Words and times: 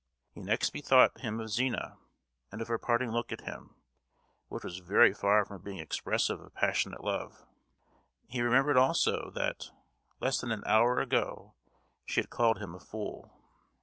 He 0.31 0.41
next 0.41 0.71
bethought 0.71 1.19
him 1.21 1.39
of 1.39 1.51
Zina, 1.51 1.99
and 2.51 2.59
of 2.59 2.69
her 2.69 2.79
parting 2.79 3.11
look 3.11 3.31
at 3.31 3.41
him, 3.41 3.75
which 4.47 4.63
was 4.63 4.79
very 4.79 5.13
far 5.13 5.45
from 5.45 5.61
being 5.61 5.77
expressive 5.77 6.41
of 6.41 6.55
passionate 6.55 7.03
love; 7.03 7.45
he 8.27 8.41
remembered 8.41 8.77
also, 8.77 9.29
that, 9.35 9.69
less 10.19 10.41
than 10.41 10.51
an 10.51 10.63
hour 10.65 10.99
ago 11.01 11.53
she 12.03 12.19
had 12.19 12.31
called 12.31 12.57
him 12.57 12.73
a 12.73 12.79
fool. 12.79 13.31